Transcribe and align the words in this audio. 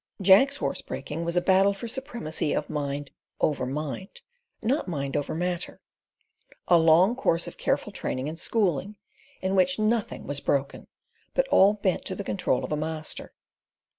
Jack's 0.19 0.55
horse 0.57 0.81
breaking 0.81 1.25
was 1.25 1.37
a 1.37 1.41
battle 1.41 1.75
for 1.75 1.87
supremacy 1.87 2.53
of 2.53 2.71
mind 2.71 3.11
over 3.39 3.67
mind, 3.67 4.21
not 4.59 4.87
mind 4.87 5.15
over 5.15 5.35
matter 5.35 5.79
a 6.67 6.75
long 6.79 7.15
course 7.15 7.47
of 7.47 7.59
careful 7.59 7.91
training 7.91 8.27
and 8.27 8.39
schooling, 8.39 8.95
in 9.43 9.53
which 9.55 9.77
nothing 9.77 10.25
was 10.25 10.39
broken, 10.39 10.87
but 11.35 11.47
all 11.49 11.73
bent 11.75 12.03
to 12.05 12.15
the 12.15 12.23
control 12.23 12.63
of 12.63 12.71
a 12.71 12.75
master. 12.75 13.31